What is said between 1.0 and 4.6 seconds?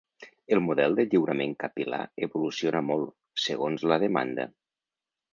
lliurament capil·lar evoluciona molt, segons la demanda.